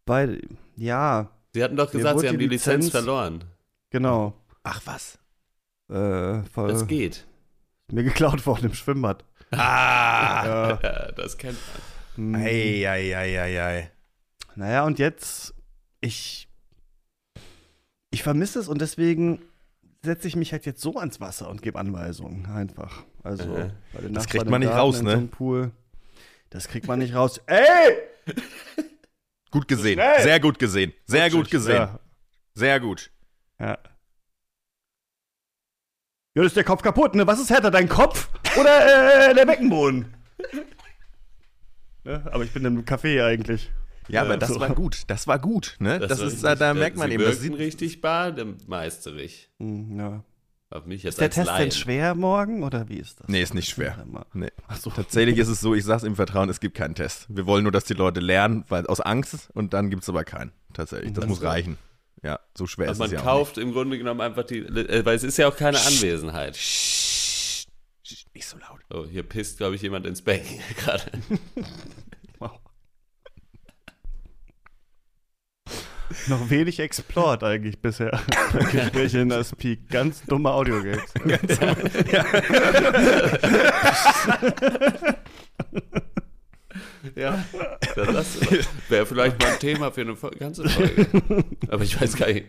[0.05, 0.39] Bei,
[0.75, 3.43] ja, Sie hatten doch gesagt, Sie haben die Lizenz, Lizenz- verloren.
[3.89, 4.33] genau.
[4.63, 5.19] Ach was.
[5.89, 7.25] Äh, voll, Das geht.
[7.91, 9.23] mir geklaut worden im Schwimmbad.
[9.51, 10.79] Ah.
[10.81, 11.11] Ja.
[11.11, 11.57] Das kennt
[12.15, 12.33] man.
[12.33, 12.35] Hm.
[12.35, 13.91] Ei, ei, ei, ei, ei.
[14.55, 15.53] Naja, und jetzt,
[16.01, 16.47] ich,
[18.09, 19.43] ich vermisse es und deswegen
[20.03, 23.03] setze ich mich halt jetzt so ans Wasser und gebe Anweisungen einfach.
[23.23, 23.69] Also, Aha.
[23.93, 25.29] bei den Das kriegt man nicht Garten raus, ne?
[25.37, 25.69] So.
[26.49, 27.39] Das kriegt man nicht raus.
[27.45, 27.97] Ey!
[29.53, 29.93] Gut gesehen.
[29.93, 30.23] Schnell.
[30.23, 30.93] Sehr gut gesehen.
[31.05, 31.75] Sehr gut gesehen.
[31.75, 31.99] Ja.
[32.55, 33.11] Sehr gut.
[33.59, 33.77] Ja.
[36.35, 37.27] Ja, ist der Kopf kaputt, ne?
[37.27, 40.11] Was ist härter, dein Kopf oder äh, der Beckenboden?
[42.03, 42.23] ne?
[42.31, 43.71] Aber ich bin im Café eigentlich.
[44.07, 44.59] Ja, aber das so.
[44.59, 45.03] war gut.
[45.05, 45.99] Das war gut, ne?
[45.99, 49.51] Das, war ist, richtig- da, da merkt man Sie eben, das sieht, richtig bademeisterig.
[49.59, 50.23] Hm, ja.
[50.73, 51.61] Auf mich jetzt Ist der als Test Laien.
[51.61, 53.27] denn schwer morgen oder wie ist das?
[53.27, 54.03] Nee, ist nicht schwer.
[54.33, 54.49] Nee.
[54.79, 54.89] So.
[54.89, 57.27] Tatsächlich ist es so, ich sag's im Vertrauen, es gibt keinen Test.
[57.29, 60.51] Wir wollen nur, dass die Leute lernen, weil aus Angst und dann gibt's aber keinen.
[60.73, 61.13] Tatsächlich.
[61.13, 61.77] Das Ach muss reichen.
[62.23, 64.59] Ja, so schwer Also ist man es ja auch kauft im Grunde genommen einfach die,
[64.59, 66.53] äh, weil es ist ja auch keine Anwesenheit.
[66.53, 68.27] nicht.
[68.33, 68.79] Nicht so laut.
[68.91, 71.03] Oh, hier pisst, glaube ich, jemand ins Becken gerade.
[76.27, 78.19] Noch wenig explored eigentlich bisher.
[78.71, 79.89] Gespräche in das Peak.
[79.89, 81.13] Ganz dumme Audiogags.
[87.15, 87.43] Ja,
[87.95, 88.39] das
[88.89, 91.07] wäre vielleicht mal ein Thema für eine ganze Folge.
[91.67, 92.45] Aber ich weiß gar nicht.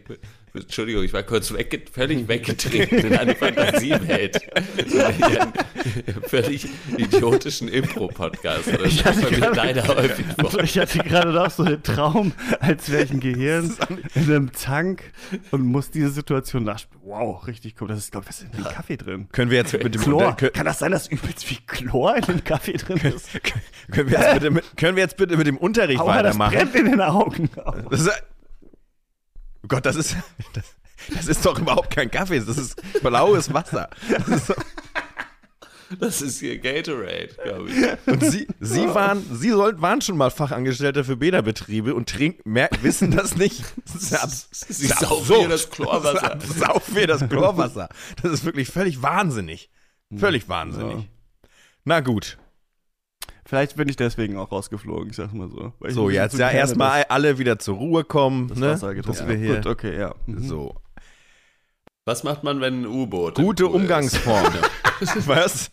[0.54, 4.40] Entschuldigung, ich war kurz wegge völlig weggetreten in eine Fantasiewelt.
[4.54, 5.52] Einen
[6.28, 8.68] völlig idiotischen Impro-Podcast.
[8.68, 10.62] Das Ich kommt mir gerade- leider häufig vor.
[10.62, 13.74] Ich hatte gerade noch so einen Traum, als wäre ich ein Gehirn
[14.14, 15.02] in einem Tank
[15.50, 17.02] und muss diese Situation nachspielen.
[17.04, 17.88] Wow, richtig cool.
[17.88, 19.28] Das ist, glaube ich, was ist denn in dem Kaffee drin?
[19.32, 20.28] Können wir jetzt mit dem Chlor.
[20.28, 23.28] Unter- Kann das sein, dass übelst viel Chlor in dem Kaffee drin ist?
[23.90, 26.54] können, wir jetzt bitte mit, können wir jetzt bitte mit dem Unterricht Aua, das weitermachen?
[26.70, 27.50] brennt in den Augen.
[27.90, 28.10] Das ist,
[29.64, 30.14] oh Gott, das ist,
[30.52, 30.64] das,
[31.12, 33.88] das ist doch überhaupt kein Kaffee, das ist blaues Wasser.
[34.08, 34.54] Das ist so,
[36.00, 38.12] Das ist hier Gatorade, glaube ich.
[38.12, 42.70] und Sie, Sie waren, Sie sollten, waren schon mal Fachangestellter für Bäderbetriebe und trinken, mer-
[42.82, 43.62] wissen das nicht.
[43.84, 46.36] Das ist abs- Sie das saufen hier das Chlorwasser.
[46.36, 47.88] Das ist ab- Saufen wir das Chlorwasser.
[48.22, 49.70] Das ist wirklich völlig wahnsinnig.
[50.16, 50.96] Völlig wahnsinnig.
[50.96, 51.04] Ja.
[51.84, 52.38] Na gut.
[53.46, 55.72] Vielleicht bin ich deswegen auch rausgeflogen, ich sag's mal so.
[55.88, 58.70] So, jetzt ja erstmal alle wieder zur Ruhe kommen, das ne?
[58.70, 60.14] Wasser getrunken dass wir hier Gut, okay, ja.
[60.26, 60.48] Mhm.
[60.48, 60.74] so
[62.06, 64.54] Was macht man, wenn ein U-Boot im gute Pool Umgangsform.
[65.26, 65.70] Was?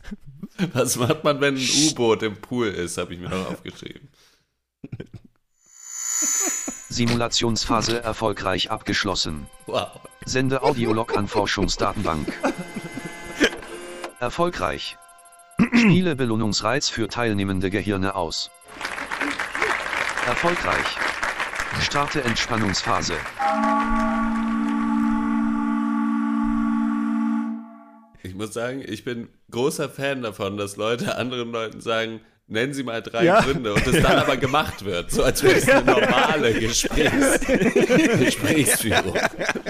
[0.74, 4.10] Was macht man, wenn ein U-Boot im Pool ist, habe ich mir noch aufgeschrieben.
[6.90, 9.48] Simulationsphase erfolgreich abgeschlossen.
[9.66, 10.02] Wow.
[10.26, 12.34] Sende Audiolog an Forschungsdatenbank.
[14.20, 14.98] Erfolgreich.
[15.68, 18.50] Spiele Belohnungsreiz für teilnehmende Gehirne aus.
[20.26, 20.98] Erfolgreich.
[21.82, 23.14] Starte Entspannungsphase.
[28.24, 32.84] Ich muss sagen, ich bin großer Fan davon, dass Leute anderen Leuten sagen, nennen Sie
[32.84, 33.42] mal drei Ja.
[33.42, 37.40] Gründe und es dann aber gemacht wird, so als wäre es eine normale Gesprächs
[38.20, 39.18] Gesprächsführung.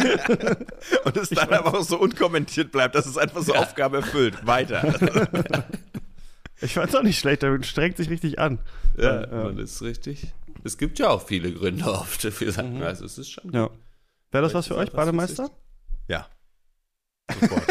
[1.06, 4.46] Und es dann aber auch so unkommentiert bleibt, dass es einfach so Aufgabe erfüllt.
[4.46, 5.64] Weiter.
[6.64, 8.60] Ich fand's auch nicht schlecht, der strengt sich richtig an.
[8.96, 9.44] Ja, Ja.
[9.46, 10.28] man ist richtig.
[10.64, 12.84] Es gibt ja auch viele Gründe oft für Sachen.
[12.84, 13.52] Also es ist schon.
[13.52, 13.72] Ja.
[14.30, 15.50] Wäre das was für euch, Bademeister?
[16.08, 16.28] Ja.
[17.40, 17.64] Sofort.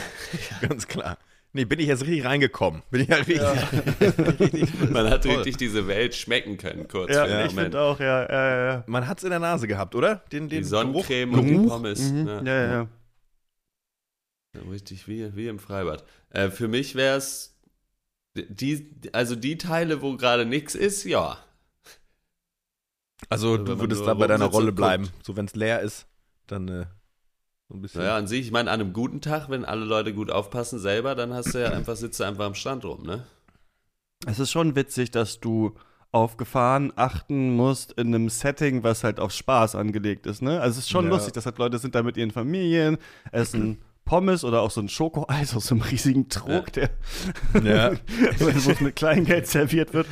[0.60, 1.18] Ganz klar.
[1.54, 2.82] Nee, bin ich jetzt richtig reingekommen.
[2.90, 3.40] Bin ich ja richtig.
[4.90, 5.36] Man hat Toll.
[5.36, 7.64] richtig diese Welt schmecken können, kurz Ja, für den ich Moment.
[7.66, 8.84] finde auch, ja, ja, ja.
[8.86, 10.16] Man hat's in der Nase gehabt, oder?
[10.30, 11.42] Den, den Die Sonnencreme Geruch.
[11.44, 11.68] und die.
[11.68, 12.00] Pommes.
[12.12, 12.26] Mhm.
[12.28, 12.42] Ja.
[12.42, 12.88] Ja, ja, ja.
[14.56, 16.04] Ja, Richtig, wie, wie im Freibad.
[16.30, 17.54] Äh, für mich wäre es
[18.36, 21.38] die, also die Teile, wo gerade nichts ist, ja.
[23.30, 25.08] Also Wenn du würdest da bei deiner Rolle bleiben.
[25.22, 26.06] So, wenn es leer ist,
[26.46, 26.86] dann äh,
[27.68, 28.00] so ein bisschen.
[28.00, 31.14] Naja, an sich, ich meine, an einem guten Tag, wenn alle Leute gut aufpassen selber,
[31.14, 33.24] dann hast du ja einfach, sitzt du einfach am Strand rum, ne?
[34.26, 35.74] Es ist schon witzig, dass du
[36.10, 40.60] auf Gefahren achten musst in einem Setting, was halt auf Spaß angelegt ist, ne?
[40.60, 41.10] Also es ist schon Ja.
[41.10, 42.96] lustig, dass halt Leute sind da mit ihren Familien,
[43.30, 46.88] essen Pommes oder auch so ein Schokoeis aus so einem riesigen Trog, der
[47.62, 47.92] Ja.
[48.38, 50.06] wo es mit Kleingeld serviert wird.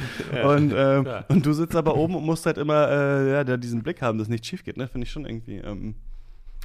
[0.45, 4.03] und, ähm, und du sitzt aber oben und musst halt immer äh, ja, diesen Blick
[4.03, 4.87] haben, dass nichts schief geht, ne?
[4.89, 5.57] Finde ich schon irgendwie.
[5.57, 5.95] Ähm,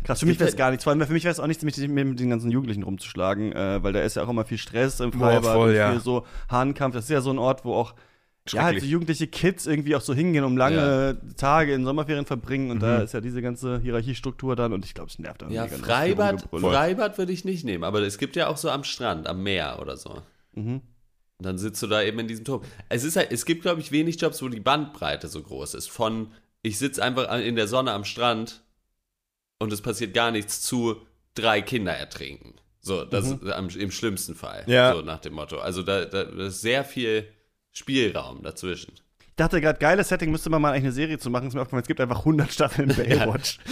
[0.04, 0.84] Krass, für mich wäre es gar nichts.
[0.84, 3.84] Vor allem für mich wäre es auch nichts, mich mit den ganzen Jugendlichen rumzuschlagen, äh,
[3.84, 5.92] weil da ist ja auch immer viel Stress im Boah, Freibad, voll, und ja.
[5.92, 6.96] viel so Hahnkampf.
[6.96, 7.94] Das ist ja so ein Ort, wo auch
[8.50, 12.72] Ja, halt so jugendliche Kids irgendwie auch so hingehen, um lange Tage in Sommerferien verbringen
[12.72, 15.66] und da ist ja diese ganze Hierarchiestruktur dann und ich glaube, es nervt dann Ja,
[15.66, 16.48] mega, Freibad.
[16.52, 19.78] Freibad würde ich nicht nehmen, aber es gibt ja auch so am Strand, am Meer
[19.80, 20.24] oder so.
[20.54, 20.82] Mhm.
[21.38, 22.62] Und dann sitzt du da eben in diesem Turm.
[22.90, 25.90] Es ist halt, es gibt, glaube ich, wenig Jobs, wo die Bandbreite so groß ist.
[25.90, 26.32] Von
[26.64, 28.62] ich sitze einfach in der Sonne am Strand
[29.62, 30.96] und es passiert gar nichts zu
[31.36, 32.56] drei Kinder ertrinken.
[32.80, 33.48] So, das Mhm.
[33.48, 34.64] ist am, im schlimmsten Fall.
[34.66, 34.94] Ja.
[34.94, 35.60] So nach dem Motto.
[35.60, 37.28] Also da, da, ist sehr viel
[37.72, 38.94] Spielraum dazwischen.
[39.20, 41.48] Ich dachte gerade, geiles Setting, müsste man mal eigentlich eine Serie zu machen.
[41.48, 43.60] Ist mir aufgefallen, es gibt einfach 100 Staffeln Baywatch.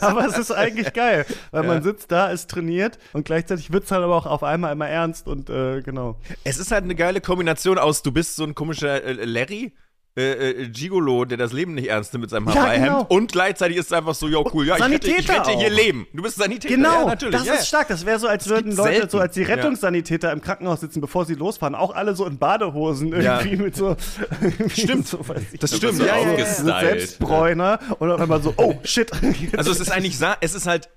[0.00, 3.90] aber es ist eigentlich geil, weil man sitzt da, ist trainiert und gleichzeitig wird es
[3.90, 6.18] halt aber auch auf einmal immer ernst und äh, genau.
[6.44, 9.72] Es ist halt eine geile Kombination aus, du bist so ein komischer äh, Larry,
[10.16, 10.22] äh,
[10.62, 12.86] äh, Gigolo, der das Leben nicht ernst nimmt mit seinem Ja, Hawaii-Hemd.
[12.86, 13.06] genau.
[13.08, 15.70] Und gleichzeitig ist es einfach so, jo, cool, ja, ich rette, ich Sanitäter rette hier.
[15.70, 16.06] Leben.
[16.14, 16.74] Du bist Sanitäter.
[16.74, 17.36] Genau, ja, natürlich.
[17.38, 17.54] das ja.
[17.54, 17.88] ist stark.
[17.88, 19.10] Das wäre so, als würden Leute, selten.
[19.10, 19.48] so als die Ja.
[19.48, 23.40] Rettungssanitäter im Krankenhaus sitzen, bevor sie losfahren, auch alle so in Badehosen Ja.
[23.40, 23.94] irgendwie mit so.
[24.68, 25.06] Stimmt.
[25.06, 25.20] so,
[25.60, 26.46] Das stimmt, so Ja, ja, ja.
[26.46, 29.10] So Selbstbräuner und auf einmal so, oh shit.
[29.56, 30.88] Also es ist eigentlich, sa- es ist halt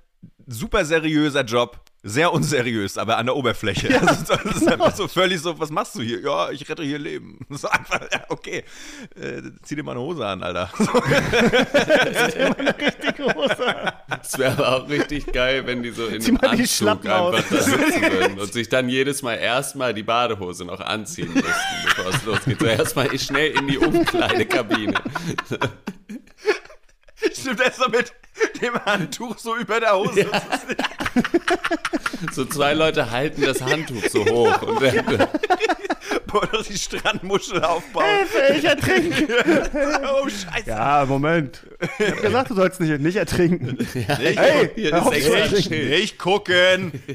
[0.46, 1.78] super seriöser Job.
[2.02, 4.00] Sehr unseriös, aber an der Oberfläche.
[4.00, 6.20] also, das ist einfach so völlig so, was machst du hier?
[6.20, 7.38] Ja, ich rette hier Leben.
[7.50, 8.64] Das ist einfach, ja, okay.
[9.20, 10.70] Äh, zieh dir mal eine Hose an, Alter.
[14.22, 16.76] Es wäre aber auch richtig geil, wenn die so in Zieh einem mal die Anzug
[16.76, 17.34] Schlappen aus.
[17.34, 21.50] einfach da sitzen würden und sich dann jedes Mal erstmal die Badehose noch anziehen müssten,
[21.84, 22.60] bevor es losgeht.
[22.60, 24.94] So erstmal schnell in die Umkleidekabine.
[27.32, 28.12] Stimmt, er ist so mit
[28.60, 30.26] dem Handtuch so über der Hose.
[32.32, 35.30] So zwei Leute halten das Handtuch so hoch und der,
[36.30, 38.04] Boah, doch die Strandmuschel aufbauen.
[38.56, 39.26] ich ertrinke.
[40.22, 40.68] oh, scheiße.
[40.68, 41.66] Ja, Moment.
[41.98, 43.78] Ich hab gesagt, du sollst nicht, nicht ertrinken.
[43.94, 45.70] hey, hier hör ist.
[45.70, 46.92] Nicht gucken.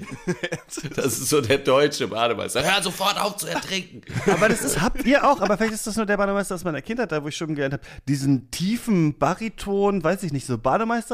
[0.95, 2.63] Das ist so der deutsche Bademeister.
[2.63, 4.01] Hör sofort auf zu ertrinken.
[4.31, 6.81] Aber das ist, habt ihr auch, aber vielleicht ist das nur der Bademeister aus meiner
[6.81, 10.57] Kindheit, da wo ich schon gelernt habe, diesen tiefen Bariton, weiß ich nicht, so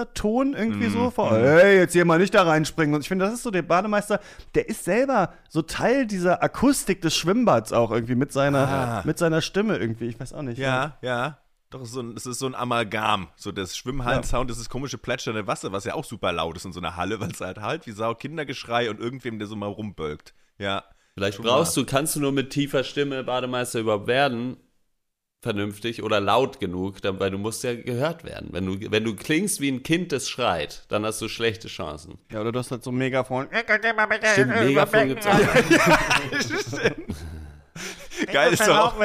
[0.06, 0.92] Bademeisterton irgendwie Mhm.
[0.94, 2.94] so vor, hey, jetzt hier mal nicht da reinspringen.
[2.96, 4.20] Und ich finde, das ist so der Bademeister,
[4.56, 9.02] der ist selber so Teil dieser Akustik des Schwimmbads auch irgendwie mit seiner, Ah.
[9.06, 10.08] mit seiner Stimme irgendwie.
[10.08, 10.58] Ich weiß auch nicht.
[10.58, 11.38] Ja, ja.
[11.70, 13.30] Doch, so ein, es ist so ein Amalgam.
[13.38, 16.74] So das Schwimmhallensound, das ist komische plätschernde Wasser, was ja auch super laut ist in
[16.74, 19.68] so einer Halle, weil es halt halt wie Sau Kindergeschrei und irgendwem, der so mal
[19.68, 20.34] rumbölkt.
[20.58, 20.84] Ja.
[21.14, 24.58] Vielleicht brauchst du, kannst du nur mit tiefer Stimme Bademeister überhaupt werden,
[25.42, 28.50] vernünftig oder laut genug, dann, weil du musst ja gehört werden.
[28.52, 32.20] Wenn du, wenn du klingst wie ein Kind, das schreit, dann hast du schlechte Chancen.
[32.32, 33.48] Ja, oder du hast halt so ein Megafon.
[34.34, 35.40] Stimmt, Megafon gibt's auch.
[38.32, 38.96] Geil ist doch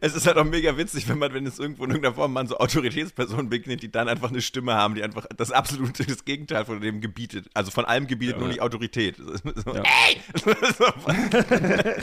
[0.00, 2.46] es ist halt auch mega witzig, wenn man, wenn es irgendwo in irgendeiner Form man
[2.46, 6.64] so Autoritätspersonen begegnet, die dann einfach eine Stimme haben, die einfach das absolute das Gegenteil
[6.64, 7.46] von dem gebietet.
[7.54, 9.16] Also von allem gebietet, nur nicht Autorität.
[9.16, 10.20] So, Ey!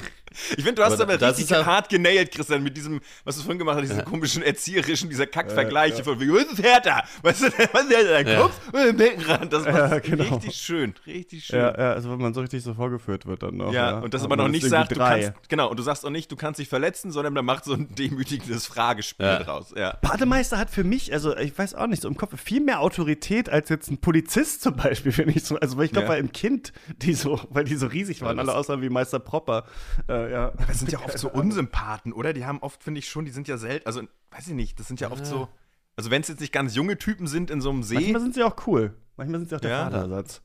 [0.57, 3.41] ich finde, du hast Aber aber, das richtig hart genailt, Christian, mit diesem, was du
[3.43, 7.03] vorhin gemacht hast, diesen komischen erzieherischen, dieser Kackvergleiche von wie, was ist härter?
[7.21, 8.23] Weißt du, was ist härter?
[8.23, 8.41] Dein Ja.
[8.41, 9.53] Kopf oder dein Beckenrand?
[9.53, 10.35] Das war Ja, genau.
[10.35, 11.59] richtig schön, richtig schön.
[11.59, 13.73] Ja, ja, also wenn man so richtig so vorgeführt wird dann noch.
[13.73, 16.11] Ja, und das Aber noch nicht sagt, du irgendwie kannst, genau, und du sagst auch
[16.11, 19.39] nicht, du kannst dich verletzen, sondern man macht so ein demütigendes Fragespiel Ja.
[19.43, 19.73] draus.
[19.75, 19.97] Ja.
[20.01, 23.49] Bademeister hat für mich, also ich weiß auch nicht, so im Kopf viel mehr Autorität
[23.49, 25.57] als jetzt ein Polizist zum Beispiel, finde ich so.
[25.59, 26.13] Also weil ich glaube, Ja.
[26.13, 26.71] weil im Kind,
[27.01, 29.65] die so, weil die so riesig waren, alle aussahen wie Meister Propper.
[30.07, 30.51] Äh, ja.
[30.67, 32.33] Das sind ja oft so Unsympathen, oder?
[32.33, 34.87] Die haben oft, finde ich schon, die sind ja selten, also weiß ich nicht, das
[34.87, 35.47] sind ja oft so,
[35.95, 38.33] also wenn es jetzt nicht ganz junge Typen sind in so einem See, Manchmal sind
[38.35, 38.93] sie auch cool.
[39.15, 39.83] Manchmal sind sie auch der Ja.
[39.85, 40.41] Vaterersatz.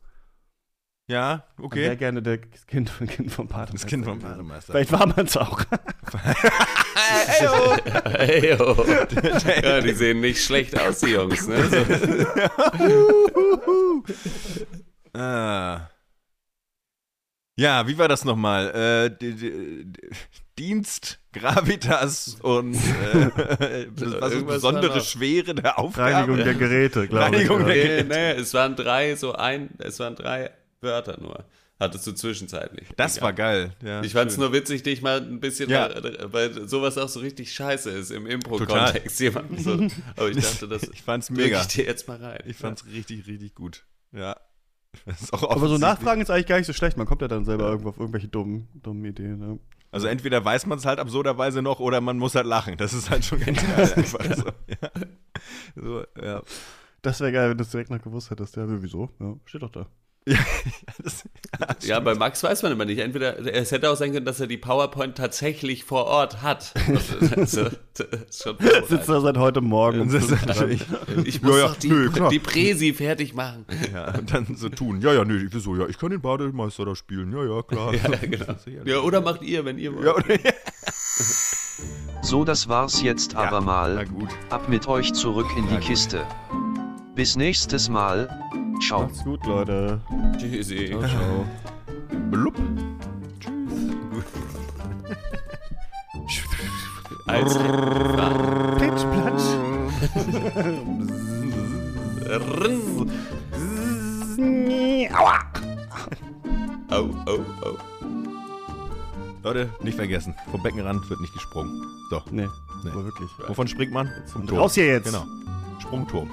[1.09, 1.87] Ja, Okay.
[1.89, 1.97] Okay.
[1.97, 3.73] gerne der kind, kind vom Bademeister.
[3.73, 4.19] Das Kind vom.
[4.19, 4.73] Bademeister.
[4.73, 5.63] Vielleicht war man es auch.
[8.05, 8.85] Hey, oh.
[9.63, 11.47] ja, die sehen nicht schlecht aus, die Jungs.
[11.49, 11.65] Ne?
[11.69, 11.77] So.
[15.15, 15.91] Ah.
[17.59, 19.11] Ja, wie war das nochmal?
[19.21, 19.95] Äh,
[20.59, 23.31] Dienst, Gravitas und äh,
[24.21, 25.03] was ist besondere.
[25.03, 26.15] Schwere der Aufgabe.
[26.15, 27.51] Reinigung der Geräte, glaube ich.
[27.51, 30.51] Reinigung der- Nee, nee, es waren drei, so ein, es waren drei
[30.83, 31.45] Wörter nur.
[31.81, 32.89] Hattest du zwischenzeitlich.
[32.97, 33.25] Das Egal.
[33.27, 33.73] war geil.
[33.83, 35.91] Ja, Ich fand es nur witzig, dich mal ein bisschen, Ja.
[36.33, 39.19] weil, sowas auch so richtig scheiße ist im Impro-Kontext.
[39.21, 39.73] jemanden So,
[40.17, 41.61] aber ich dachte, das Ich fand's mega.
[41.61, 42.39] ich dir jetzt mal rein.
[42.47, 43.85] Ich fand's richtig, richtig gut.
[44.13, 44.37] Ja.
[45.07, 46.99] Das ist auch Aber so nachfragen ist eigentlich gar nicht so schlecht.
[46.99, 49.39] Man kommt ja dann selber irgendwo auf irgendwelche dummen, dummen Ideen.
[49.39, 49.59] Ne?
[49.91, 52.77] Also entweder weiß man es halt absurderweise noch oder man muss halt lachen.
[52.77, 53.93] Das ist halt schon ganz geil.
[53.97, 54.45] einfach so.
[54.69, 54.91] Ja.
[55.75, 56.43] So, ja.
[57.01, 58.55] Das wäre geil, wenn du es direkt noch gewusst hättest.
[58.57, 59.09] Ja, wieso?
[59.19, 59.87] Ja, steht doch da.
[61.03, 61.25] Das-
[61.87, 62.99] Ja, bei Max weiß man immer nicht.
[62.99, 66.73] Entweder es hätte auch sein können, dass er die PowerPoint tatsächlich vor Ort hat.
[67.37, 68.57] Also, das ist schon
[68.89, 70.11] Sitzt da seit heute Morgen.
[70.13, 70.83] Das ist natürlich,
[71.25, 73.67] ich muss Ja, ja, doch die, nö, die Präsi fertig machen.
[73.93, 75.01] ja, und dann so tun.
[75.03, 75.77] Ja, ja, nee, wieso?
[75.77, 77.33] Ja, ich kann den Bademeister da spielen.
[77.33, 77.93] Ja, ja, klar.
[78.03, 78.55] Ja, genau.
[78.85, 80.07] Ja, oder macht ihr, wenn ihr wollt.
[80.07, 80.25] Ja, oder,
[82.23, 84.07] So, das war's jetzt aber na mal.
[84.07, 84.29] gut.
[84.51, 86.25] Ab mit euch zurück in die Kiste.
[87.15, 88.29] Bis nächstes Mal.
[88.87, 89.03] Ciao.
[89.03, 90.01] Macht's gut, Leute.
[90.39, 90.89] Tschüssi.
[90.91, 91.47] Ciao.
[92.31, 92.55] Blub.
[97.27, 97.55] Eins.
[98.79, 99.49] Pitch, platsch.
[102.61, 103.11] Rinn.
[106.91, 107.79] Au, au, au.
[109.43, 111.73] Leute, nicht vergessen, vom Beckenrand wird nicht gesprungen.
[112.11, 112.49] So, Nee,
[112.85, 112.91] Nee.
[112.91, 113.29] aber wirklich.
[113.49, 114.09] wovon springt man?
[114.27, 115.07] Vom Raus hier jetzt.
[115.07, 115.25] Genau.
[115.81, 116.29] Sprungturm.